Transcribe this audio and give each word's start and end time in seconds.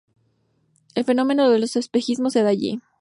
El 0.95 1.03
fenómeno 1.03 1.47
de 1.51 1.59
los 1.59 1.75
espejismos 1.75 2.33
se 2.33 2.41
da 2.41 2.49
allí. 2.49 2.81